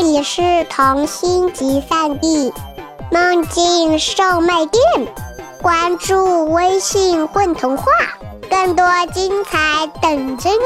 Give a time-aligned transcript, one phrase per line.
[0.00, 2.54] 这里是童心集散地，
[3.10, 4.80] 梦境售卖店。
[5.60, 7.84] 关注微信“混童话”，
[8.48, 10.56] 更多精彩等着你。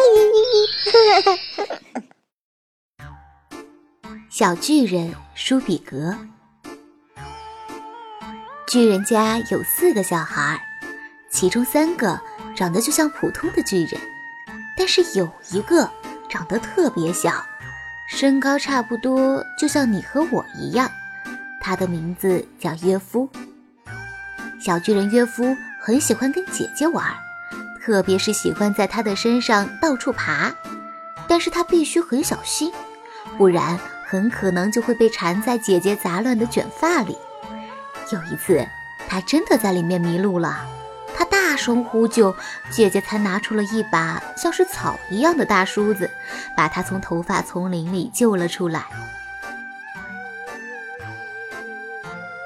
[4.28, 6.14] 小巨人舒比格，
[8.66, 10.60] 巨人家有四个小孩，
[11.30, 12.20] 其中三个
[12.54, 13.98] 长得就像普通的巨人，
[14.76, 15.88] 但是有一个
[16.28, 17.32] 长得特别小。
[18.14, 20.88] 身高差不多，就像你和我一样。
[21.62, 23.28] 他的名字叫约夫。
[24.60, 27.04] 小巨人约夫很喜欢跟姐姐玩，
[27.80, 30.54] 特别是喜欢在他的身上到处爬。
[31.26, 32.70] 但是他必须很小心，
[33.38, 37.16] 不然很可能就会被缠在姐姐杂乱的卷发里。
[38.12, 38.64] 有一次，
[39.08, 40.64] 他真的在里面迷路了。
[41.32, 42.36] 大声呼救，
[42.70, 46.10] 姐姐才拿出了一把像是草一样的大梳子，
[46.54, 48.84] 把他从头发丛林里救了出来。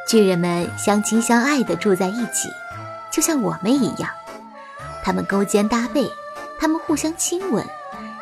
[0.08, 2.48] 巨人们相亲相爱地住在一起，
[3.10, 4.08] 就像我们一样。
[5.02, 6.08] 他们勾肩搭背，
[6.60, 7.66] 他们互相亲吻，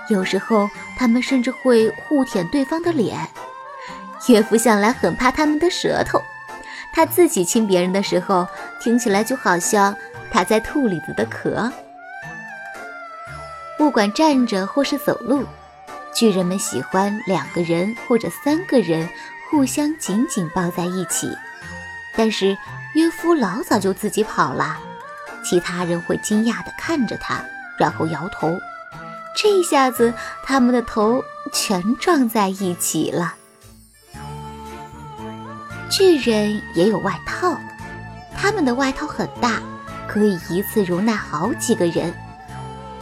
[0.09, 3.29] 有时候他们甚至会互舔对方的脸。
[4.29, 6.23] 岳父向来很怕他们的舌头，
[6.95, 8.49] 他自己亲别人的时候，
[8.83, 9.95] 听起来就好像。
[10.35, 11.71] 他在兔里子的壳，
[13.79, 15.45] 不管站着或是走路，
[16.13, 19.09] 巨人们喜欢两个人或者三个人
[19.49, 21.31] 互相紧紧抱在一起。
[22.17, 22.59] 但是
[22.97, 24.77] 约夫老早就自己跑了，
[25.45, 27.41] 其他人会惊讶地看着他，
[27.79, 28.59] 然后摇头。
[29.37, 30.13] 这下子，
[30.43, 33.37] 他们的头全撞在一起了。
[35.89, 37.57] 巨人也有外套，
[38.37, 39.63] 他们的外套很大。
[40.07, 42.13] 可以一次容纳好几个人，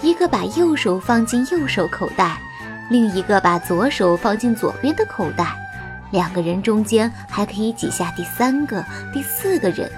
[0.01, 2.39] 一个把右手放进右手口袋，
[2.91, 5.55] 另一个把左手放进左边的口袋，
[6.11, 9.91] 两个人中间还可以挤下第三个、第四个人。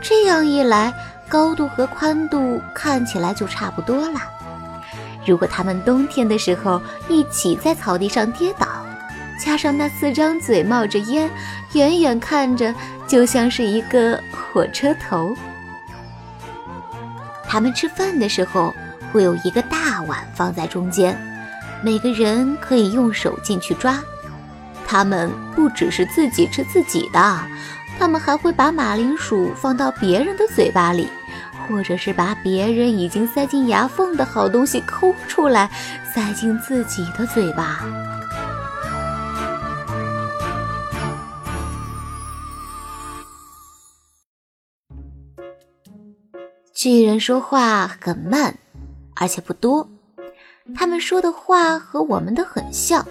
[0.00, 0.92] 这样一来，
[1.28, 4.20] 高度和宽度看起来就差不多了。
[5.26, 8.66] 如果他们冬天的时候一起在草地上跌倒，
[9.44, 11.30] 加上那四张嘴冒着烟，
[11.74, 12.74] 远远看着
[13.06, 15.36] 就像是一个火车头。
[17.50, 18.72] 他们吃饭的时候
[19.12, 21.20] 会有一个大碗放在中间，
[21.82, 23.98] 每个人可以用手进去抓。
[24.86, 27.40] 他们不只是自己吃自己的，
[27.98, 31.08] 他们还会把马铃薯放到别人的嘴巴里，
[31.66, 35.68] 或者是把别人已经塞进牙缝的好东西抠出来
[36.14, 37.80] 塞进自己的嘴巴。
[46.82, 48.56] 巨人说话很慢，
[49.14, 49.86] 而且不多。
[50.74, 53.06] 他们说的话和我们的很像，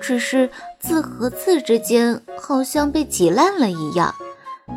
[0.00, 4.12] 只是字和字之间好像被挤烂了一样。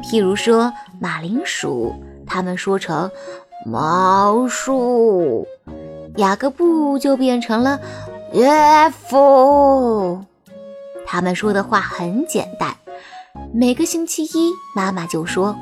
[0.03, 0.71] 譬如说
[1.01, 1.91] 马铃薯，
[2.27, 3.09] 他们说成
[3.65, 5.43] 毛树；
[6.17, 7.79] 雅各布就变成了
[8.33, 8.47] 岳
[8.91, 10.23] 父。
[11.07, 12.71] 他们说的话很简单。
[13.51, 15.57] 每个星期一，妈妈就说。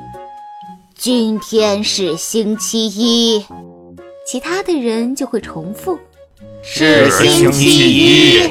[0.98, 3.44] 今天是星期一，
[4.26, 5.98] 其他的人就会重复：
[6.62, 8.50] 是星期一。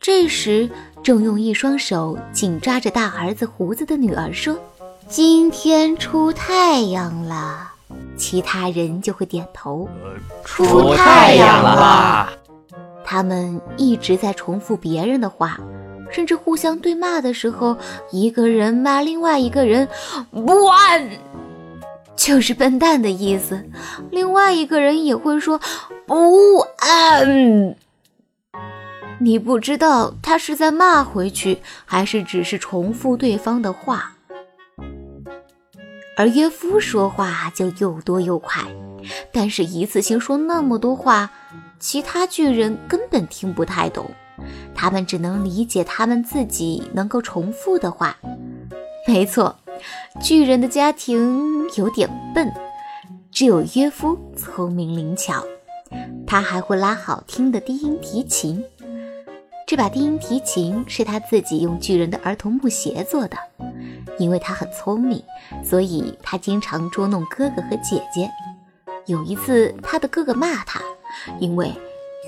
[0.00, 0.68] 这时，
[1.02, 4.58] 正用一双手紧抓着大儿子胡子的女儿说
[5.06, 7.70] ：“今天出太阳了。”
[8.16, 9.86] 其他人就会点头
[10.44, 12.32] ：“出太阳了。”
[13.04, 15.60] 他们一直在重复别人的话，
[16.10, 17.76] 甚至互相对骂的时候，
[18.10, 19.86] 一个人骂另外一个人
[20.32, 21.06] ：“不安。”
[22.22, 23.68] 就是笨蛋的意思，
[24.12, 25.60] 另外一个人也会说
[26.06, 27.74] 不安。
[29.18, 34.12] 你不知道他是在骂回去，还是只是重复对方的话。
[36.16, 38.62] 而约夫说话就又多又快，
[39.32, 41.28] 但是一次性说那么多话，
[41.80, 44.08] 其他巨人根本听不太懂，
[44.76, 48.16] 他们只能理解他们自己能够重复的话。
[49.08, 49.56] 没错。
[50.22, 52.52] 巨人的家庭有点笨，
[53.30, 55.44] 只有约夫聪明灵巧。
[56.26, 58.62] 他还会拉好听的低音提琴。
[59.66, 63.36] 这把低音提琴是他自己用巨人的儿童木鞋做的。
[64.18, 65.22] 因为他很聪明，
[65.64, 68.30] 所以他经常捉弄哥哥和姐姐。
[69.06, 70.80] 有一次，他的哥哥骂他，
[71.40, 71.72] 因为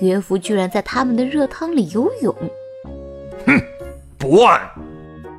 [0.01, 2.35] 约夫居然在他们的热汤里游泳。
[3.45, 3.61] 哼，
[4.17, 4.59] 不按！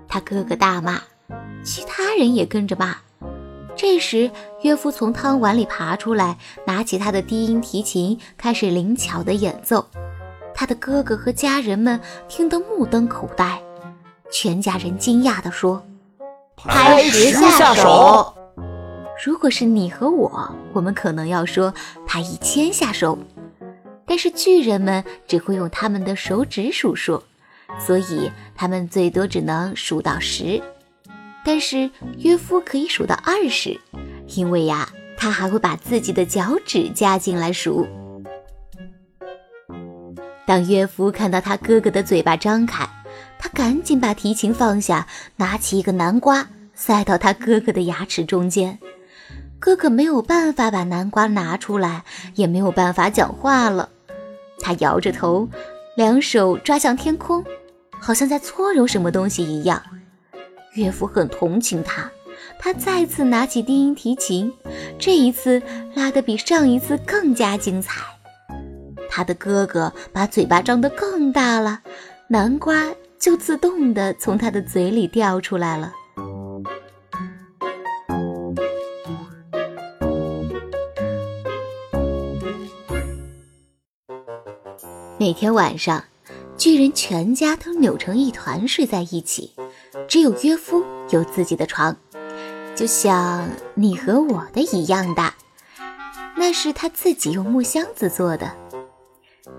[0.08, 1.02] 他哥哥大骂。
[1.64, 2.96] 其他人也跟着骂。
[3.76, 4.30] 这时，
[4.62, 9.86] 约夫从汤碗里爬出来，拿起他的低音提琴，开始灵巧的演奏。
[10.54, 13.60] 他的哥哥和家人们听得目瞪口呆。
[14.32, 15.84] 全家人惊讶地说
[16.56, 18.34] ：“拍十下手。”
[19.24, 21.72] 如果是你和我，我们可能要说
[22.06, 23.18] 拍一千下手。
[24.06, 27.22] 但是巨人们只会用他们的手指数数，
[27.78, 30.62] 所以他们最多只能数到十。
[31.46, 31.88] 但是
[32.18, 33.80] 约夫可以数到二十，
[34.34, 37.86] 因为呀，他还会把自己的脚趾加进来数。
[40.44, 42.84] 当约夫看到他哥哥的嘴巴张开，
[43.38, 45.06] 他赶紧把提琴放下，
[45.36, 48.76] 拿起一个南瓜塞到他哥哥的牙齿中间。
[49.60, 52.02] 哥哥没有办法把南瓜拿出来，
[52.34, 53.88] 也没有办法讲话了。
[54.58, 55.48] 他摇着头，
[55.96, 57.44] 两手抓向天空，
[58.00, 59.80] 好像在搓揉什么东西一样。
[60.76, 62.10] 岳父很同情他，
[62.58, 64.52] 他再次拿起低音提琴，
[64.98, 65.60] 这一次
[65.94, 68.02] 拉得比上一次更加精彩。
[69.08, 71.80] 他的哥哥把嘴巴张得更大了，
[72.28, 75.92] 南瓜就自动地从他的嘴里掉出来了。
[85.18, 86.04] 每天晚上，
[86.58, 89.54] 巨人全家都扭成一团睡在一起，
[90.08, 91.96] 只有约夫有自己的床，
[92.74, 95.34] 就像你和我的一样大。
[96.36, 98.52] 那是他自己用木箱子做的。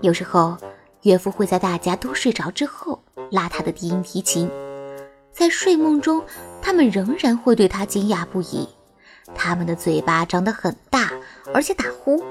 [0.00, 0.56] 有时候，
[1.02, 4.48] 约夫会在大家都睡着之后拉他的低音提琴，
[5.32, 6.22] 在睡梦中，
[6.62, 8.68] 他们仍然会对他惊讶不已。
[9.34, 11.10] 他们的嘴巴张得很大，
[11.52, 12.22] 而且打呼。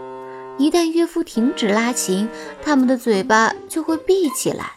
[0.57, 2.27] 一旦约夫停止拉琴，
[2.63, 4.76] 他们的嘴巴就会闭起来。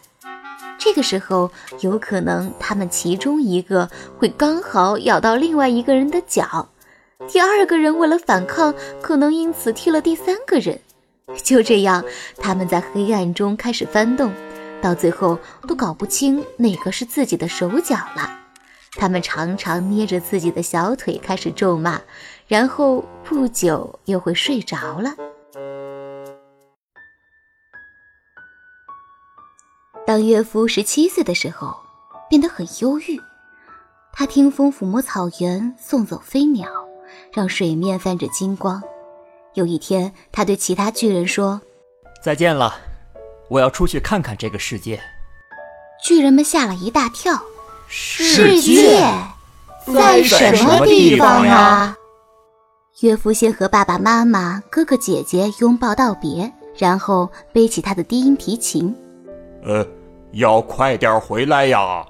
[0.83, 1.51] 这个时候，
[1.81, 3.87] 有可能他们其中一个
[4.17, 6.67] 会刚好咬到另外一个人的脚，
[7.27, 10.79] 第二个人为了反抗，可能因此踢了第三个人。
[11.43, 12.03] 就这样，
[12.37, 14.33] 他们在黑暗中开始翻动，
[14.81, 15.37] 到最后
[15.67, 18.39] 都搞不清哪个是自己的手脚了。
[18.93, 22.01] 他们常常捏着自己的小腿开始咒骂，
[22.47, 25.13] 然后不久又会睡着了。
[30.11, 31.73] 当岳父十七岁的时候，
[32.29, 33.17] 变得很忧郁。
[34.11, 36.67] 他听风抚摸草原，送走飞鸟，
[37.31, 38.83] 让水面泛着金光。
[39.53, 41.61] 有一天，他对其他巨人说
[42.21, 42.75] ：“再见了，
[43.47, 45.01] 我要出去看看这个世界。”
[46.03, 47.41] 巨人们吓了一大跳
[47.87, 48.99] ：“世界
[49.95, 51.95] 在什么地方啊？”
[52.99, 58.93] 岳父先和爸爸妈妈、哥哥姐姐拥抱道别，然后背起他的低音提琴。
[59.63, 59.87] 呃，
[60.33, 62.05] 要快点回来呀！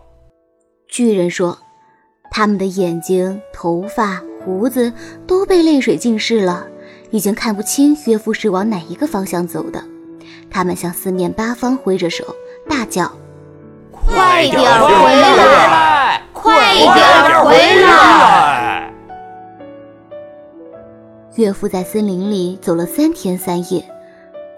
[0.87, 1.57] 巨人说
[2.29, 4.93] ：“他们的眼睛、头发、胡子
[5.25, 6.67] 都被泪水浸湿了，
[7.09, 9.83] 已经看不清岳父是往哪一个方向走的。
[10.51, 12.23] 他们向四面八方挥着手，
[12.69, 13.11] 大叫
[13.91, 16.21] ：‘快点回来！
[16.31, 18.93] 快点回来！’
[21.37, 23.83] 岳父在森林里走了三天三夜，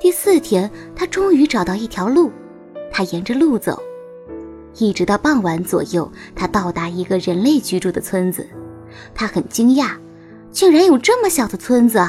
[0.02, 2.30] 第四天，他终于找到一条路。”
[2.94, 3.82] 他沿着路走，
[4.78, 8.48] 一直到傍晚左右，他到达一个人类居住的村子。
[9.16, 9.98] 他很惊讶，
[10.52, 12.00] 竟然有这么小的村子，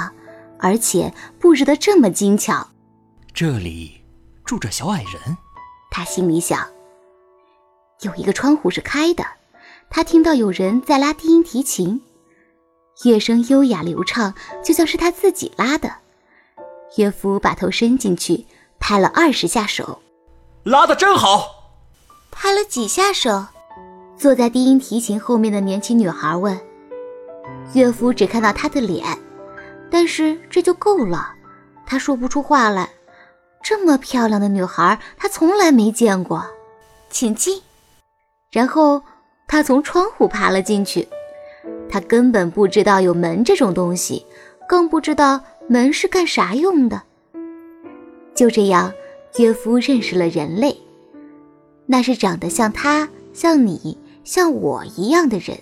[0.58, 2.68] 而且布置得这么精巧。
[3.32, 4.02] 这里
[4.44, 5.36] 住着小矮人，
[5.90, 6.68] 他心里想。
[8.02, 9.24] 有一个窗户是开的，
[9.88, 12.02] 他听到有人在拉低音提琴，
[13.04, 15.90] 乐声优雅流畅，就像是他自己拉的。
[16.98, 18.44] 岳父把头伸进去，
[18.78, 20.02] 拍了二十下手。
[20.64, 21.74] 拉的真好，
[22.30, 23.44] 拍了几下手。
[24.16, 26.58] 坐在低音提琴后面的年轻女孩问
[27.74, 29.04] ：“岳父只看到她的脸，
[29.90, 31.34] 但是这就够了。
[31.84, 32.88] 他说不出话来。
[33.62, 36.42] 这么漂亮的女孩，他从来没见过。
[37.10, 37.60] 请进。”
[38.50, 39.02] 然后
[39.46, 41.06] 他从窗户爬了进去。
[41.90, 44.24] 他根本不知道有门这种东西，
[44.66, 47.02] 更不知道门是干啥用的。
[48.34, 48.90] 就这样。
[49.36, 50.76] 约夫认识了人类，
[51.86, 55.58] 那是长得像他、像你、像我一样的人。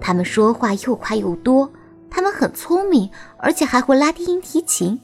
[0.00, 1.70] 他们说话又快又多，
[2.08, 4.98] 他们很聪明，而且还会拉低音提琴。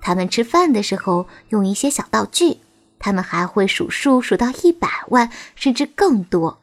[0.00, 2.56] 他们吃饭的时候用一些小道具，
[2.98, 6.58] 他们还会数数，数到一百万甚至更多。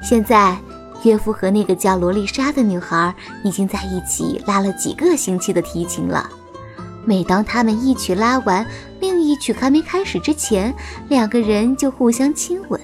[0.00, 0.56] 现在，
[1.02, 3.12] 约夫和那个叫罗丽莎的女孩
[3.42, 6.30] 已经在一起拉了几个星期的提琴了。
[7.06, 8.66] 每当他们一曲拉完，
[9.00, 10.74] 另一曲还没开始之前，
[11.08, 12.80] 两个人就互相亲吻，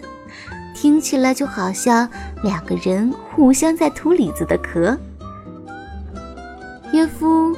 [0.74, 2.08] 听起来就好像
[2.42, 4.96] 两个人互相在吐李子的壳。
[6.92, 7.56] 约夫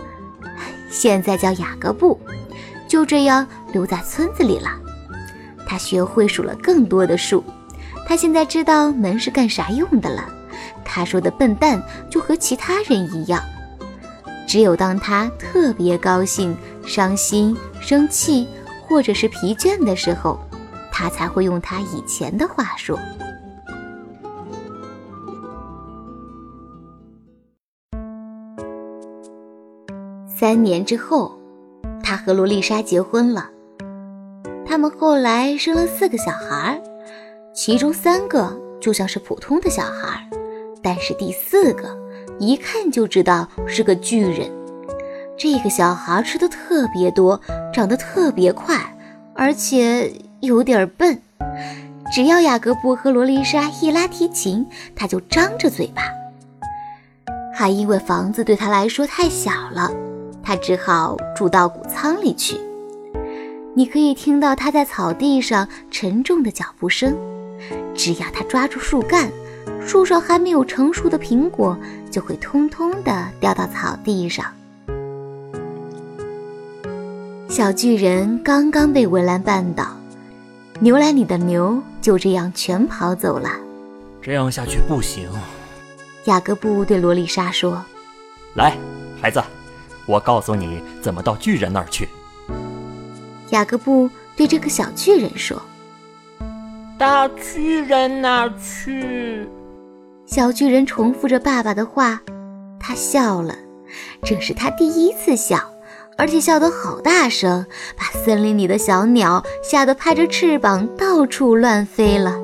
[0.88, 2.18] 现在叫雅各布，
[2.88, 4.70] 就这样留在村子里了。
[5.66, 7.44] 他学会数了更多的数。
[8.06, 10.28] 他现在知道门是干啥用的了。
[10.84, 13.42] 他说的笨蛋就和其他人一样，
[14.46, 18.46] 只有当他特别高兴、伤心、生气
[18.86, 20.38] 或者是疲倦的时候，
[20.92, 22.98] 他才会用他以前的话说。
[30.28, 31.38] 三年之后，
[32.02, 33.50] 他和罗丽莎结婚了。
[34.66, 36.82] 他们后来生了四个小孩，
[37.54, 40.28] 其中三个就像是普通的小孩，
[40.82, 41.96] 但是第四个
[42.38, 44.50] 一看就知道是个巨人。
[45.36, 47.40] 这个小孩吃的特别多，
[47.72, 48.76] 长得特别快，
[49.34, 51.20] 而且有点笨。
[52.12, 56.02] 只要雅各布和罗丽莎一拉提琴，他就张着嘴巴。
[57.52, 59.90] 还因为房子对他来说太小了。
[60.42, 62.60] 他只好住到谷仓里去。
[63.74, 67.16] 你可以听到他在草地上沉重的脚步声。
[67.94, 69.30] 只要他抓住树干，
[69.86, 71.78] 树上还没有成熟的苹果
[72.10, 74.44] 就会通通的掉到草地上。
[77.48, 79.86] 小巨人刚刚被围栏绊倒，
[80.80, 83.50] 牛栏里的牛就这样全跑走了。
[84.20, 85.28] 这样下去不行。
[86.24, 87.84] 雅各布对罗丽莎说
[88.56, 88.76] ：“来，
[89.20, 89.42] 孩子。”
[90.06, 92.06] 我告诉你怎么到巨人那儿去。
[93.50, 95.62] 雅各布对这个小巨人说
[96.98, 99.48] ：“到巨人那儿去。”
[100.26, 102.20] 小巨人重复着爸爸的话，
[102.80, 103.54] 他笑了，
[104.22, 105.58] 这是他第一次笑，
[106.16, 107.66] 而且笑得好大声，
[107.96, 112.40] 把森林里的小鸟吓得拍着翅膀到处乱飞了。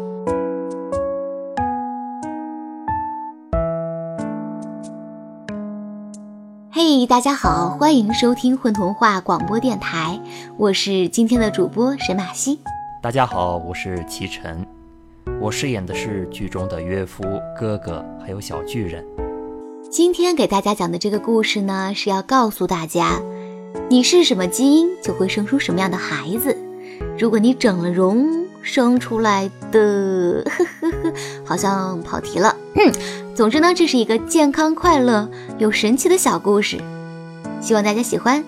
[6.70, 10.20] 嘿，大家好，欢迎收听混童话广播电台，
[10.58, 12.60] 我是今天的主播沈马西。
[13.02, 14.66] 大家好，我是齐晨，
[15.40, 17.24] 我饰演的是剧中的岳父、
[17.58, 19.02] 哥哥，还有小巨人。
[19.90, 23.22] 今天给大家讲的这个故事呢，是要告诉大家，
[23.88, 26.54] 你是什么基因，就会生出什么样的孩子。
[27.18, 32.54] 如果你整了容生出来的，呵呵呵，好像跑题了。
[32.74, 32.92] 嗯
[33.34, 35.26] 总之呢，这是一个健康、快乐
[35.58, 36.76] 又神奇的小故事，
[37.62, 38.44] 希望大家喜欢。